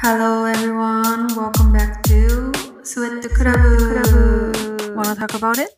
[0.00, 2.52] Hello everyone, welcome back to
[2.84, 4.94] Sweat Club.
[4.94, 5.74] Wanna talk about it?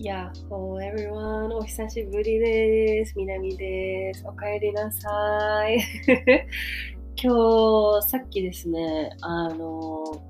[0.00, 3.18] やっほー everyone お久しぶりです。
[3.18, 4.22] みなみです。
[4.24, 5.10] おかえりなさ
[5.68, 5.80] い。
[7.20, 10.22] 今日、さっきですね、あの、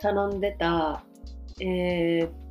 [0.00, 1.04] 頼んでた、
[1.60, 2.43] えー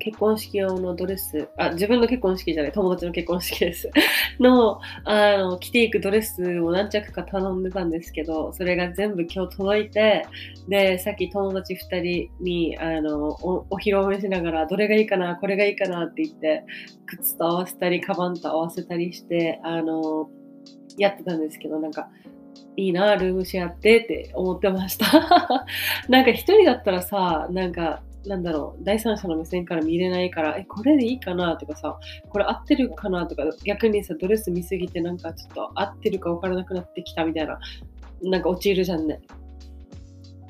[0.00, 3.90] 結婚式用のドレス、あ、自分の結婚式じゃない、友達の結婚式です。
[4.40, 10.26] の、あの、着ていくドレスを何着か頼んでたんですけど、それが全部今日届いて、
[10.68, 16.64] で、さっき友達2人に、あの、おお披露目しながら、どれがいいかな、これがいいかなって言って、
[17.06, 20.30] 靴と合わせたり、カバンと合わせたりして、あの、
[20.96, 22.08] やってたんですけど、なんか、
[22.76, 25.06] いいな、ルームシェアってって思ってました。
[26.08, 37.58] なんか一人だったらさ、なんか、なんだろう、第三者の目線から見れないから、え、これでいいかなとかさ、これ合ってるかなとか、逆にさ、ドレス見すぎてなんかちょっと合ってるか分からなくなってきたみたいな、
[38.22, 39.20] なんか陥るじゃんね。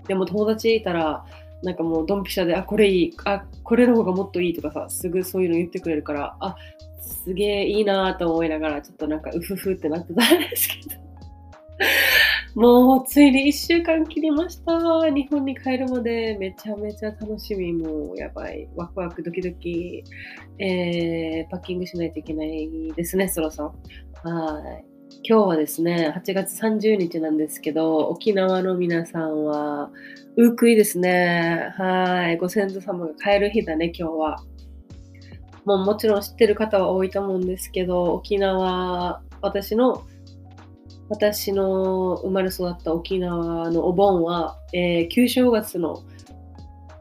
[0.09, 1.25] でも友達いたら、
[1.63, 6.57] なんかもうドンピシャで、あ、これいい、あ、これの方がもっといいとかさ、すぐそういうの言ってくれるから、あ、
[7.01, 11.01] すげえいいなと思いながら、ちょっとなんかうふふってなってたんですけど。
[12.55, 14.73] もうついに1週間切りました。
[15.11, 17.73] 日本に帰るまでめちゃめちゃ楽しみ。
[17.73, 18.69] もうやばい。
[18.75, 20.03] ワクワクドキドキ。
[20.59, 23.75] えー、パッキングしないといけないですね、そろそろ。
[24.25, 24.85] はい。
[25.23, 29.91] 今日はですね、8月30日なんですけど、沖縄の皆さんは、
[30.37, 31.73] うーくいですね。
[31.77, 32.37] はい。
[32.37, 34.43] ご先祖様が帰る日だね、今日は。
[35.65, 40.03] もうもちろん知ってる方は多いと思うんですけど、沖縄、私の
[41.11, 46.03] 私の生まれ育った沖縄のお盆は、えー旧正月の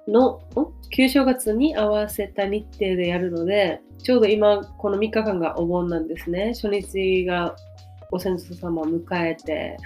[0.07, 0.41] の
[0.89, 6.53] 旧正月に合わせた日程でやるのでちょうど今この3日間がお盆なんですね。
[6.55, 7.55] 初日が
[8.09, 9.77] ご先祖様を迎えて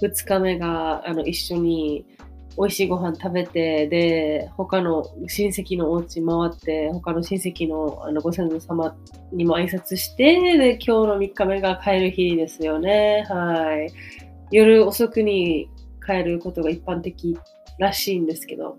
[0.00, 2.06] 2日目があの一緒に
[2.58, 8.96] 美味しいご飯食べてで他の親戚のお家回って他の親戚のあのご先祖様
[9.32, 13.26] にも挨拶してで今日の3日目が帰る日ですよね。
[13.28, 13.92] はい。
[14.50, 15.68] 夜遅くに
[16.04, 17.38] 帰ることが一般的
[17.78, 18.76] らしいんですけど。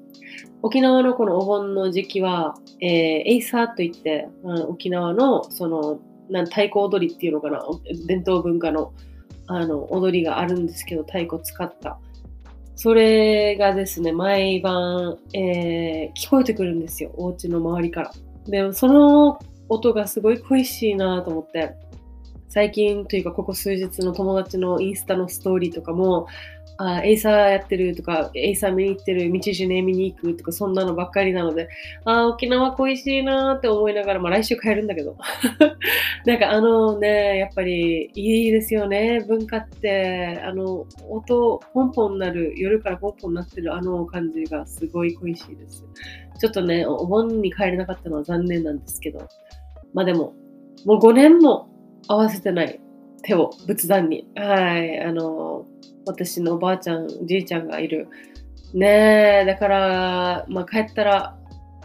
[0.64, 6.00] 沖縄のこのお盆の時期は、えーエイサーといって、あの沖縄のその
[6.30, 7.64] な太鼓踊りっていうのかな
[8.08, 8.94] 伝統文化の
[9.48, 12.00] あの踊りがあるんですけど太鼓使った
[12.78, 17.12] それがですね毎晩、えー聞こえてくるんですよ。
[17.18, 18.12] お家の周りから。
[18.46, 21.76] でその音がすごい恋しいなと思って。
[22.50, 26.28] 最近というかここ数日の友達のインスタのストーリーとかも
[26.78, 31.70] あエイサーやってるとかエイサー見に行ってる道ジュネ見に行くとかそんなのばっかりなので
[32.06, 35.18] あー沖縄恋しいなーって思いながら、まあ、来週帰るんだけど。
[36.26, 40.40] なんかあのねやっぱりいいですよね文化って。
[40.44, 45.86] あの音ポンポンなる夜からポンポンなってるあの感じがすごい恋しいです。
[46.40, 49.20] ちょっとねおお盆に帰れなかったのは残念なんですけど。
[49.94, 50.34] まあでも
[50.86, 51.70] もう5年も
[52.08, 52.80] 合わせてない
[53.24, 54.28] 手を仏壇に。
[54.36, 55.66] はいあの
[56.06, 58.08] 私のおばあちゃんじいちゃんがいる。
[58.74, 61.38] ねえだから、まあ、帰ったら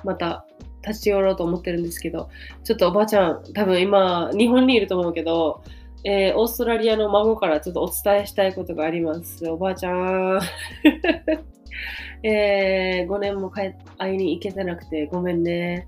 [0.05, 0.45] また
[0.87, 2.29] 立ち寄ろうと思ってるんですけど
[2.65, 5.63] ちょっとおばあちゃん多分今日本にいると思うけど、
[6.05, 9.49] えーオーストラリアの孫からちょっとお伝えしたいことがあります。
[9.49, 10.41] おばあちゃん。
[12.25, 13.77] えー5年も会
[14.15, 15.87] いに行けてなくてごめんね。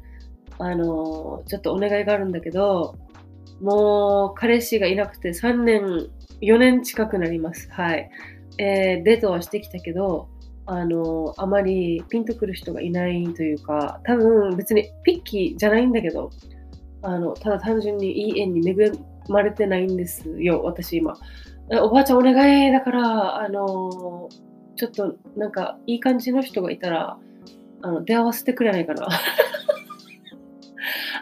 [0.58, 2.96] あのちょっとお願いがあるんだけど
[3.60, 6.08] もう彼氏がいなくて3年
[6.40, 7.68] 4年近くなります。
[7.70, 8.10] はい、
[8.58, 10.28] えーデートはしてきたけど
[10.66, 16.30] あのあまりピンとくる人がいないというか多分別にピッキーじゃないんだけど
[17.02, 18.92] あのただ単純にいい縁に恵
[19.28, 21.16] まれてないんですよ私今。
[21.82, 24.28] おばあちゃんお願いだからあの
[24.76, 27.18] ちょっとなんかいい感じの人がいたら
[27.82, 29.08] あの出会わせてくれないかな。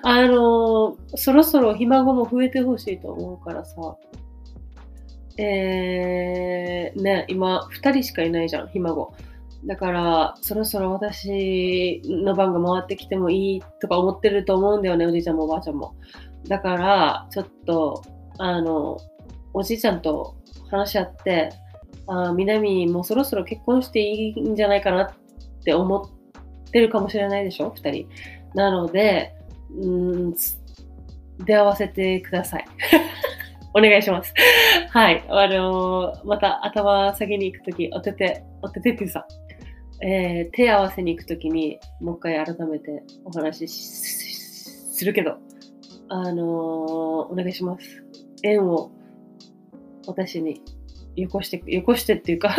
[0.05, 3.97] あのそろそろひ孫も増えてほしいと思うからさ。
[5.39, 9.15] えー、ね今2人しかいないじゃんひ孫。
[9.65, 15.95] だからそろそろ私の番が回ってきてもいいとか思ってると思うんだよねおじいちゃんもおばあちゃんも。
[16.49, 18.03] だからちょっと
[18.39, 18.99] あの
[19.55, 20.35] おじいちゃんと
[20.71, 21.51] 話し合って
[22.09, 25.15] あ南もそろそろ結婚していいんじゃないかなっ
[25.65, 25.97] て思
[26.67, 28.09] ってるかもしれないでしょ2人。
[28.55, 29.35] なので
[29.79, 30.35] うん
[31.45, 32.65] 出会わせてください。
[33.75, 34.35] お願いします
[34.91, 39.27] はいあのまた頭下げに行くときおてておててってさ
[40.03, 44.33] えー手合わせに行くときにもう一回改めてお話し
[45.03, 45.37] するけど、
[46.09, 46.47] あのー
[47.33, 48.05] お願いします。
[48.45, 48.93] 縁を
[50.07, 50.61] 私に
[51.17, 52.55] よこして、よこしてっていうか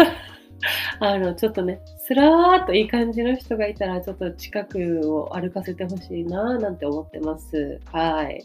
[1.00, 7.80] あの、ちょっとね、スラーっといい感じの人がいたら、ちょっと近くを歩かせてほしいな、なんて思ってます。
[7.92, 8.44] はい。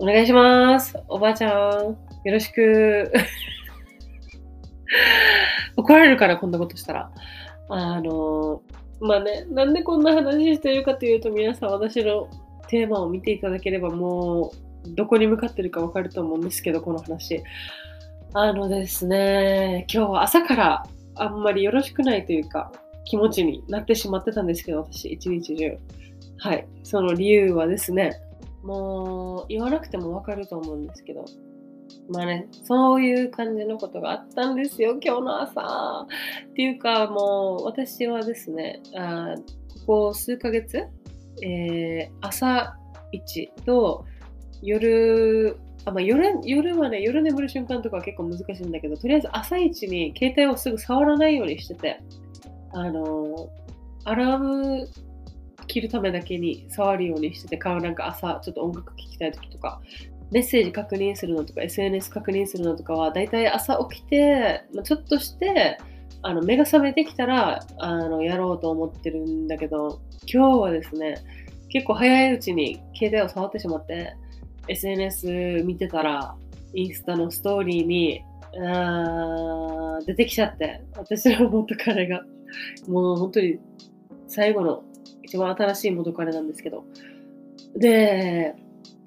[0.00, 0.98] お願いします。
[1.08, 1.50] おばあちゃん、
[1.84, 3.12] よろしく。
[5.76, 7.10] 怒られるから、こんなことしたら。
[7.68, 8.62] あの、
[8.98, 12.28] まあね、なんでこんな話してるかというと、皆さん私の
[12.68, 14.52] テーマを見ていただければ、も
[14.86, 17.42] う、どこに向かってるかわかると思うんですけど、この話。
[18.32, 20.86] あのですね、今日は朝から
[21.16, 22.72] あんまりよろしくないというか、
[23.04, 25.76] 気持ちになってしまってたんですけど、私、一日中。
[26.38, 26.66] はい。
[26.84, 28.18] その理由はですね、
[28.62, 31.24] もう言わなくてもわかると思うんですけど、
[32.08, 36.06] まあね、そういう感じのことがあったんですよ、今日の朝。
[36.50, 39.34] っていうか、もう私はですね、あ
[39.86, 40.86] ここ数ヶ月、
[41.42, 42.76] えー朝
[43.12, 44.04] 一と
[44.62, 52.00] 夜、あまあ、夜夜はね、夜眠る瞬間とかは結構難しいんだけど、とりあえず朝一に携帯をすぐ触らないようにしてて、
[52.72, 53.48] あの
[54.04, 54.88] アラーム
[55.70, 59.80] 切るためだけに触るようにしてて、顔なんか朝ちょっと音楽聴きたい時とか、
[60.30, 65.78] メッセージ確認するのとか、SNS 確認するのとかは、だいたい朝起きて、まあ、ちょっとして、
[66.22, 70.00] あの目が覚めてきたらあのやろうと思ってるんだけど、
[70.32, 71.16] 今日はですね、
[71.68, 74.14] 結構早いうちに携帯を触ってしまって、
[74.68, 76.34] SNS 見てたら、
[76.74, 78.22] インスタのストーリーに、
[78.62, 82.22] あー出てきちゃって、私の元彼が、
[82.88, 83.58] もう本当に
[84.28, 84.84] 最後の
[85.22, 86.84] 一番新しい元彼なんですけど、
[87.76, 88.54] で、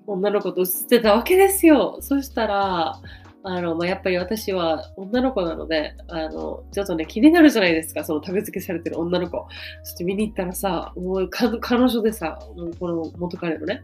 [0.07, 1.97] 女の子と写ってたわけですよ。
[2.01, 2.99] そしたら、
[3.45, 9.45] あの、まあ、やっぱり私は女の子なので、あの、ちょっとね、気になるじゃないですか、そのタグ付けされてる女の子。
[9.83, 13.83] そして見に行ったらさ、もう彼女でさ、もうこの元彼のね、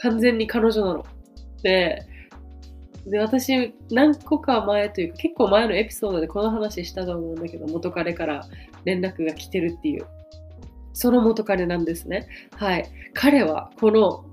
[0.00, 1.06] 完全に彼女なの。
[1.62, 2.06] で、
[3.06, 8.46] で、私、何個か前というか、結構前のエピソードでこの話したと思うんだけど、元彼から
[8.84, 10.06] 連絡が来てるっていう。
[10.92, 12.28] その元彼なんですね。
[12.56, 12.88] はい。
[13.14, 14.24] 彼はこの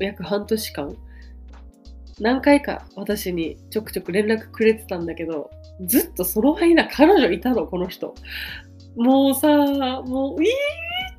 [0.00, 0.96] 約半年間、
[2.20, 5.50] 何回か私にちょくちょく連絡くれてたんだけど、
[5.80, 8.14] ずっとその間彼女いたの、この人。
[8.96, 9.48] もうさ、
[10.02, 10.50] もう、いい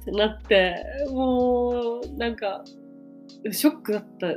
[0.02, 0.76] ってなって、
[1.12, 2.64] もう、なんか、
[3.52, 4.28] ショックだった。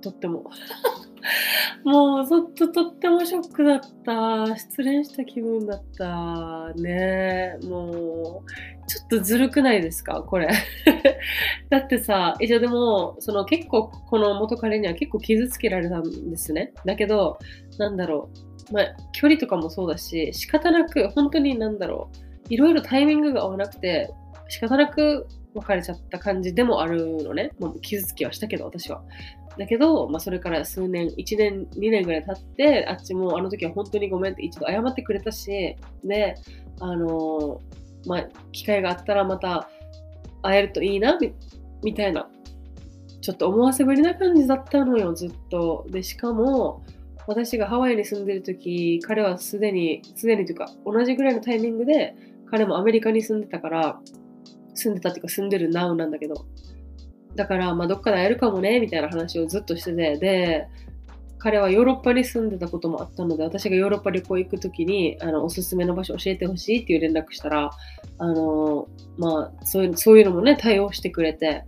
[0.00, 0.50] とっても。
[1.84, 4.56] もう、そっととってもショックだった。
[4.56, 6.72] 失恋した気分だった。
[6.80, 10.22] ねもう、ちょっとずるくないですか？
[10.22, 10.48] これ。
[11.70, 16.72] だってさ、一応でも、その結構、この元彼には結構傷つけられたんですね。
[16.84, 17.38] だけど、
[17.78, 18.30] なんだろ
[18.70, 18.72] う。
[18.74, 22.18] まあ、距離とかもそうだし、仕方なく、本当になんだろう。
[22.50, 24.10] いろいろタイミングが合わなくて、
[24.48, 27.50] 仕方なく別れちゃった感じでもあるのね。
[27.58, 29.02] もう傷つきはしたけど、私は。
[29.58, 36.36] だけど、まあ、それから数年、1年、2年ぐらい経って、あっちもあの時は本当にごめんって一度謝ってくれたし、で、
[36.80, 37.60] あの
[38.06, 39.68] まあ、機会があったらまた
[40.42, 41.18] 会えるといいな、
[41.82, 42.30] みたいな、
[43.20, 45.86] ちょっと思わせぶりな感じだったのよ、ずっと。
[45.90, 46.82] で、しかも、
[47.26, 52.14] 私がハワイに住んでる時、彼はすでに、すでにというか、同じぐらいのタイミングで、
[52.50, 54.00] 彼もアメリカに住んでたから、
[54.74, 56.46] 住んでたっていうか住んでる now なんだけど、
[57.38, 60.68] だから、まあ、どっかで会えるかもね、みたいな話をずっとしてて、で、
[61.38, 67.70] 彼はヨーロッパに住んでたこともあったので、私がヨーロッパ旅行行くときに、あの、おすすめの場所教えてほしいっていう連絡したら、
[68.18, 71.62] あの、まあ、そういう、そういうのもね、対応してくれて、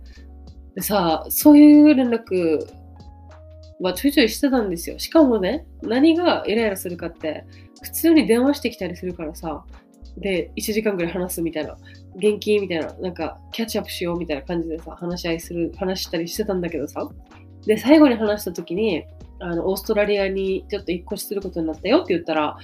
[0.75, 2.67] でさ、そういう連絡
[3.79, 4.99] はちょいちょいしてたんですよ。
[4.99, 7.45] しかもね、何がイライラするかって、
[7.81, 9.63] 普通に電話してきたりするからさ、
[10.17, 11.77] で、1時間ぐらい話すみたいな、
[12.15, 17.09] 元気みたいな、なんか、キャッチアップしようみたいな感じでさ、話し合いする、話したりしてたんだけどさ、
[17.65, 19.05] で、最後に話した時に、
[19.39, 22.57] あの、オーストラリアにちょっと引っ越しすることになったよって言ったら、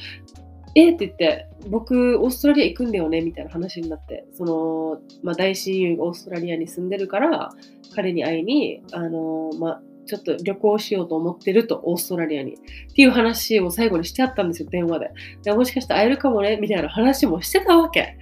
[0.75, 7.49] えって言って、僕、オーストラリア行くんだよねみたいな話になって、その、まあ、大親友がオーストラリアに住んでるから、
[7.95, 12.53] 彼に会いに、あの、まあ、ちょっと旅行しようと思ってると、オーストラリアに。
[12.53, 12.57] っ
[12.95, 15.11] ていう話を最後にしてあったんですよ、電話で。
[15.43, 18.17] でもしかして会えるかもねみたいな話もしてたわけ。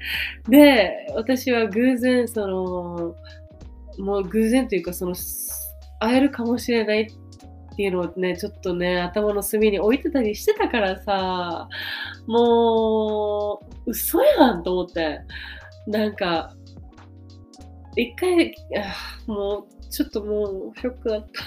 [0.50, 3.16] で、私は偶然、その、
[3.98, 5.16] もう偶然というか、その、
[6.00, 11.68] 会えるかもしれないっていうのをね、ちょっとね、頭の隅に置いてたりしてたからさ、
[12.28, 15.22] もう、嘘やんと思って。
[15.88, 16.56] なんか、
[17.96, 18.54] 一回、
[19.28, 21.44] もう、ちょっともう、ショックだった。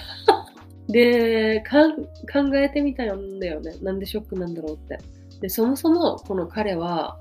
[0.89, 3.73] で、考えてみたんだよね。
[3.81, 4.97] なんでショックなんだろうって。
[5.41, 7.17] で、そもそも、この彼は、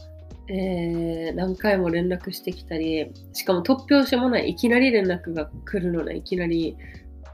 [0.51, 6.77] えー何回も連絡してきたり、しかも突拍子もない、いきなり連絡が来るのね、いきなり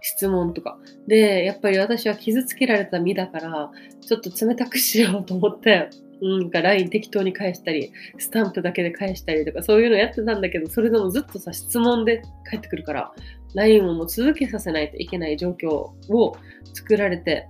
[0.00, 0.78] 質問とか。
[1.06, 5.88] で、やっぱり私は傷つけられた身だから、ちょっと冷たくしようと思って、
[6.20, 13.12] うん、なんか LINE 適当に返したり、スタンプだけで返したりとか、そういうのやってたんだけど、それでもずっとさ、質問で返ってくるから、
[13.54, 16.36] LINE をもう続けさせないといけない状況を
[16.72, 17.48] 作られて、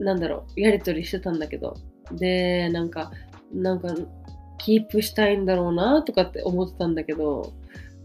[0.00, 1.74] なんだろう、やりとりしてたんだけど、
[2.12, 3.10] で、なんか、
[3.52, 3.94] なんか、
[4.58, 7.52] キープしたいんだろうなとかって思ってたんだけど、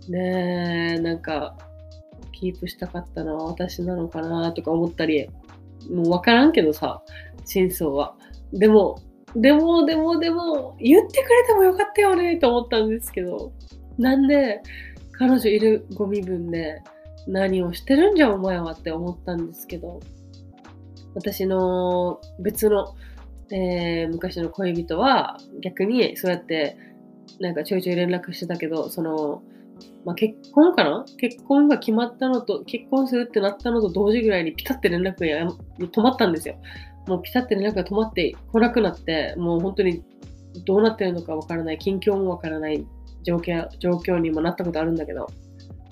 [0.10, 1.58] ね、なんか、
[2.32, 5.30] キープしたかったのは私なのかなとか思ったり、
[5.90, 7.02] もうわからんけどさ、
[7.46, 8.16] 真相は。
[8.52, 9.00] でも、
[9.36, 13.52] でも、でも、でも、言ってくれてもよかったよねと思ったんですけど、
[13.98, 14.62] なんで
[15.14, 16.82] 彼女いるご身分で
[17.28, 20.00] 何をしてるんじゃお前はって思ったんですけど、
[21.16, 22.96] 私の別の、
[23.52, 26.78] えー昔の恋人は逆にそうやって
[27.40, 29.44] なんかちょいちょい連絡してたけど、その、
[30.06, 31.06] まあ、結婚かな？
[31.18, 36.56] 結婚が決まったのと、結婚するってなったのと同時ぐらいにピタって連絡が止まったんですよ。
[37.08, 40.04] もうピタって連絡が止まって来なくなって、もう本当に
[40.66, 42.86] どうなってるのかわからない、近況もわからない
[43.24, 45.28] 状況状況にもなったことあるんだけど、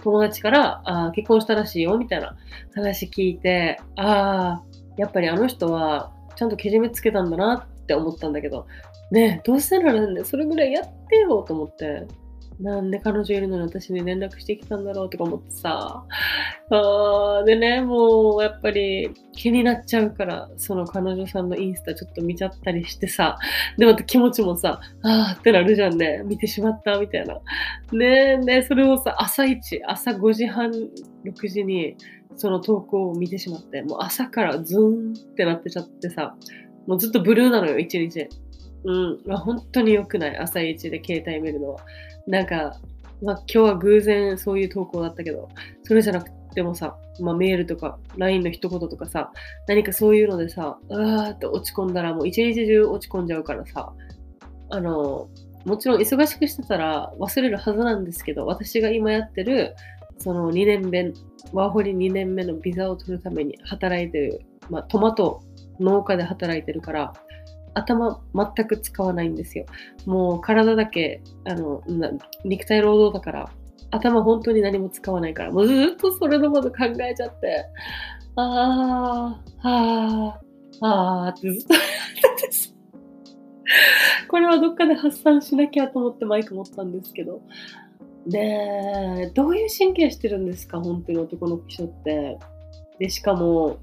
[0.01, 2.35] 友達からあ結婚したらしいよみたいな
[2.75, 4.63] 話聞いて、ああ、
[4.97, 8.67] やっぱりあの人はちゃんとけじめつけたんだなって思ったんだけど、
[9.11, 12.07] ねえ、どうせならね、それぐらいやってよと思って、
[12.61, 16.05] なんで彼女いるのに私に連絡してきたんだろうとか思ってさ、
[16.69, 23.37] あーでね、もうやっぱり気になっちゃうから、その彼女さんのインスタちょっと見ちゃったりしてさ、
[23.77, 27.35] でまた気持ちもさ、あーってなるじゃんね、見てしまったみたいな。
[27.91, 31.95] ねえ、で、それをさ、朝一、朝5時半、6時に
[32.35, 36.35] その投稿を見てしまって、もう朝からズーンってなってちゃってさ、
[36.87, 38.27] もうずっとブルーなのよ、一日。
[38.83, 41.79] うん、ま、本当に良くない、朝一で携帯見るのは。
[42.27, 42.77] なんか、
[43.21, 45.49] まあ、今日は偶然そういう投稿だったけど、
[45.83, 49.31] それじゃなくてもさ、まあ、メールとか LINE の一言とかさ、
[49.67, 53.93] 何かそういうのでさ、うわーって落ち込んだらもう一日中落ち込んじゃうからさ、
[54.69, 55.29] あの、
[55.65, 59.75] もちろん忙しくしてたら忘れるはずなんですけど、私が今やってる、
[60.17, 61.13] その2年目、
[61.53, 65.41] ワーホリ2年目のビザを取るために働いてる、まあ、トマト
[65.79, 67.13] 農家で働いてるから、
[67.73, 69.65] 頭全く使わないんですよ。
[70.05, 71.83] もう体だけ、あの、
[72.43, 73.49] 肉体労働だから、
[73.91, 77.65] 頭本当に何も使わないから、もうずっとそれのこと考えちゃって、
[78.35, 81.75] あー、あー、あーってずっと
[84.29, 87.41] これはどっかで発散しなきゃと思ってマイク持ったんですけど。
[88.27, 90.79] で、どういう神経してるんですか？
[90.81, 92.37] 本当に男の人って。
[92.99, 93.77] で、しかも、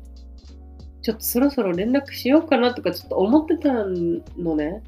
[1.08, 4.82] ちょっとそろそろ連絡しようかなとかちょっと思ってたのね。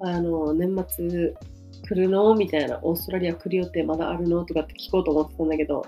[0.00, 1.34] あの、年末
[1.82, 2.80] 来るのみたいな。
[2.82, 5.86] オーストラリア来る予定まだあるのとかって聞こうと思ってたんだけど、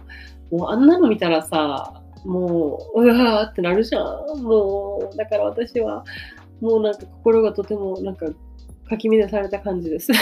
[0.52, 4.00] もうあんなの見たらさ、もう、うわーってなるじゃ
[4.36, 4.40] ん。
[4.44, 6.04] もう、だから私は、
[6.60, 8.26] もうなんか心がとてもなんか
[8.88, 10.12] かき乱された感じです。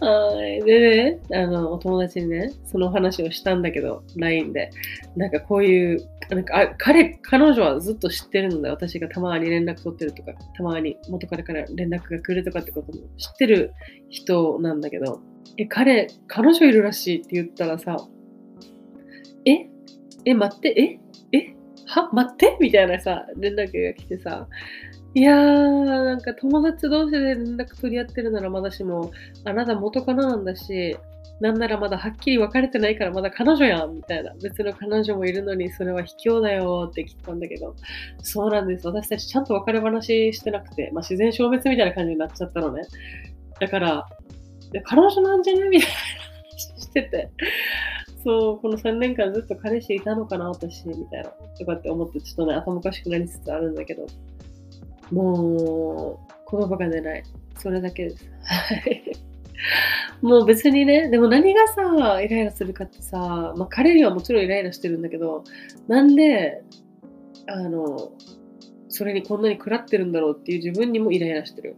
[0.00, 0.62] はい。
[0.64, 4.70] でね、あの、お友達にね、その話をしたんだけど、LINE で。
[5.16, 13.72] なんかこういう、なんかあ彼、彼女はずっと知ってるので、私がたまに連絡取ってるとか、たまに元彼から連絡が来るとかってことも知ってる
[14.08, 15.20] 人なんだけど、
[15.56, 17.96] え、彼、彼女いるらしいって言ったらさ、
[19.44, 19.68] え
[20.24, 21.00] え、待って、
[21.32, 21.54] ええ
[21.86, 22.56] は待って？
[22.60, 24.48] みたいなさ、連絡が来てさ、
[25.12, 29.12] いやー、なんか友達同士で連絡取り合ってるならまだしも、
[29.44, 30.96] あなた元カノなんだし、
[31.44, 34.32] なんならまだはっきり別れてないからまだ彼女やんみたいな。
[34.42, 37.76] 別の彼女もいるのにそれは卑怯だよって聞いたんだけど、
[38.22, 38.86] そうなんです。
[38.86, 42.80] 私たちちゃんと別れ話してなくて、まあ、自然消滅みたいな感じになっちゃったのね。
[43.60, 44.08] だから、
[44.84, 45.68] 彼女なんじゃね？
[45.68, 45.96] みたいな
[46.46, 47.30] 話してて。
[48.24, 51.28] そう、この3年間ずっと彼氏いたのかな、私、みたいな。
[51.58, 54.06] とかって思って、ちょっとね、頭おかしくなりつつあるんだけど、
[55.10, 56.18] も
[56.50, 57.22] う、言葉が出ない。
[57.58, 58.24] それだけです。
[58.44, 59.02] はい。
[60.24, 65.44] もう別にね、でも何がさ、イライラするかってさ、まあ彼にはもちろんイライラしてるんだけど、
[65.86, 66.62] なんで、
[67.46, 68.10] あの、
[68.88, 71.74] それにこんなに食らってるんだろうっていう自分にもイライラしてる。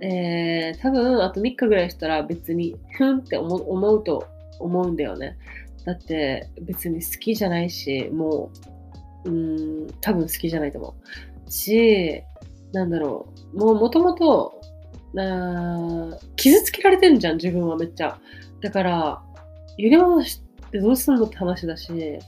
[0.00, 4.26] えー、多分あと3日ぐらいしたら別に、ふんって思うと
[4.58, 5.38] 思うんだよね。
[5.84, 8.50] だって別に好きじゃないし、も
[9.24, 10.96] う、うーん、多分好きじゃないと思
[11.46, 11.50] う。
[11.50, 12.24] し、
[12.72, 14.60] なんだろう、もうもともと、
[15.14, 18.18] な傷つけられてんじゃん、自分はめっちゃ。
[18.60, 19.22] だから、
[19.78, 22.18] 揺り戻してどうすんのって話だし、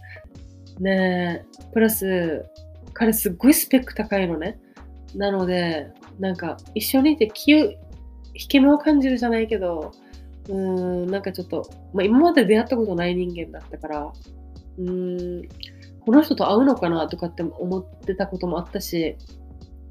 [0.79, 2.45] ね、プラス、
[2.93, 4.59] 彼すっごいスペック高いのね。
[5.15, 7.73] なので、なんか一緒にいて気を、
[8.35, 9.93] 引け目を感じるじゃないけど、
[10.49, 10.55] うー
[11.07, 14.13] ん、なんかちょっと、まあ、今まで出会ったことない人間だったから、
[14.79, 15.49] うーん、
[16.05, 19.17] この人と会うのかなとかって思ってたこともあったし、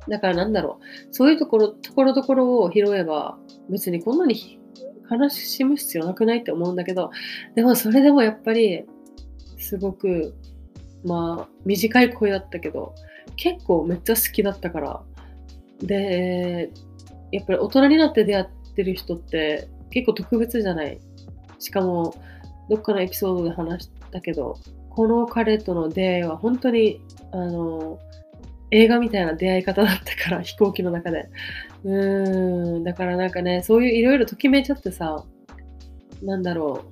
[0.08, 3.38] だからなんだろう、そういうところ、ところどころを拾えば、
[3.70, 4.60] 別にこんなに
[5.10, 7.12] 悲しむ必要なくないって思うんだけど、
[7.56, 8.86] でもそれでもやっぱり、
[9.58, 10.36] すごく、
[11.04, 12.94] まあ、短い声だったけど、
[13.36, 15.02] 結構めっちゃ好きだったから。
[15.82, 16.72] で、
[17.32, 18.46] やっぱり大人になって出会っ
[18.76, 21.00] てる人って結構特別じゃない。
[21.60, 22.16] しかも、
[22.70, 24.58] どっかのエピソードで話したけど、
[24.90, 28.00] この彼との出会いは本当に、あの、
[28.76, 31.30] 映画みたいな出会い方だったから、 飛行機の中で。
[31.84, 35.24] うーん、だからなんかね、そういういろいろときめいちゃってさ、
[36.24, 36.84] なんだろ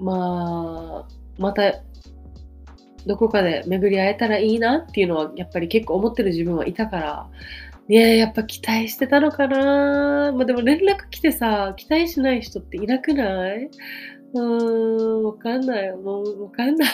[0.00, 0.04] う。
[0.04, 1.74] まあ、また、
[3.06, 7.26] どこかで巡り会えたらいいなっていうのは、やっぱり結構思ってる自分はいたから、
[7.88, 13.70] ねえ、やっぱ期待してたのかなまあでも連絡来てさ、期待しない人っていなくない？
[14.34, 15.90] うーん、わかんない。
[15.96, 16.90] もう、わかんない。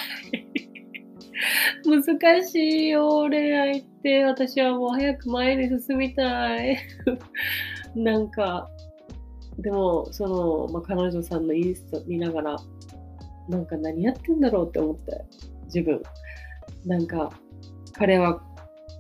[2.03, 4.25] 難しいよ、恋愛って。
[4.25, 6.79] 私はもう早く前に進みたい。
[7.95, 8.69] なんか、
[9.59, 12.57] でも、その、まあ、彼女さんのインスタ見ながら、
[13.49, 15.25] なんか何やってんだろうって思って、
[15.67, 16.03] 自分。
[16.87, 17.31] なんか、
[17.93, 18.43] 彼は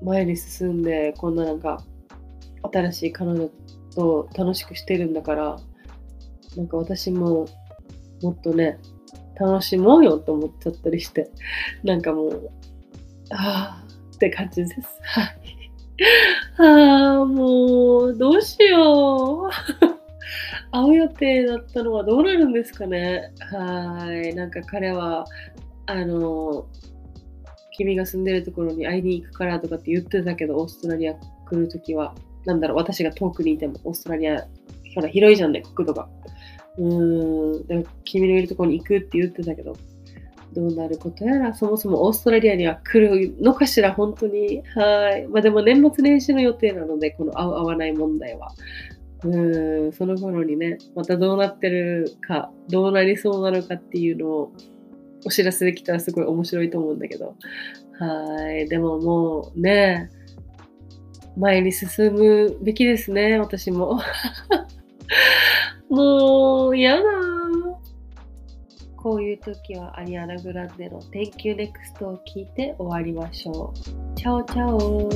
[0.03, 1.83] 前に進んで、こんななんか、
[2.73, 3.51] 新しい彼女
[3.95, 5.57] と楽しくしてるんだから、
[6.57, 7.47] なんか私も、
[8.23, 8.79] もっとね、
[9.37, 11.31] 楽しもうよと思っちゃったりして、
[11.83, 12.51] なんかもう、
[13.37, 14.81] ああって感じです。
[15.03, 15.55] はい。
[16.59, 19.51] ああ、もう、どうしよう。
[20.71, 23.33] 会う予定だったのはどうなるんですかね。
[23.53, 24.35] はい。
[24.35, 25.25] なんか彼は、
[25.87, 26.67] あの、
[27.77, 32.15] 君が住んでるところに会いに行くからとかって言ってたけど、オーストラリア来るときは、
[32.45, 34.47] なんだろう、私が遠くにいても、オーストラリア、
[34.95, 36.09] ほら、広いじゃんね、国土が。
[36.79, 39.77] うーん、君のいるところに行くって言ってたけど、
[40.55, 44.63] どうなることやら、そもそもオーストラリアには来るのかしら、本当に。
[44.75, 45.27] はい。
[45.29, 48.53] まあでも年末年始の予定なので、この合う合わない問題は。
[49.25, 54.53] うん、その頃にね、またどうなってるか、どうなりそうなのかっていうのを
[55.27, 57.35] お知らせできたらすごい面白いと思うんだけど。
[57.99, 58.69] はい。
[58.69, 60.11] でももうね、
[61.37, 64.01] 前に進むべきですね、私も。
[65.89, 67.03] もう、やだ
[69.05, 74.17] こういう時はアリアナ・グランデの Thank You Next を聞いて終わりましょう。
[74.17, 75.11] チャオチャオ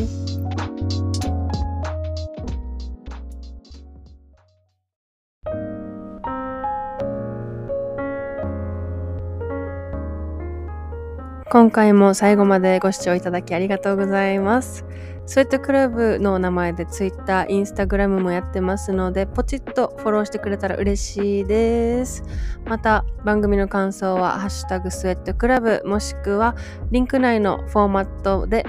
[11.51, 14.85] 今回も最後までご視聴いただきありがとうございます。
[15.29, 22.23] スウェットクラブの名前で Twitter、Instagram もやってますので、ポチッとフォローしてくれたら嬉しいです。
[22.65, 26.57] また、番組の感想は、ハッシュタグスウェットクラブ、もしくは、
[26.91, 28.65] リンク内のフォーマットで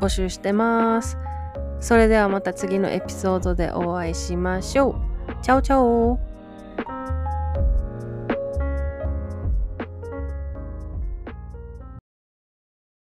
[0.00, 1.18] 募集してます。
[1.80, 4.94] それではまた次のエピソードでお会いしましょう。
[5.42, 6.29] チャオチャオ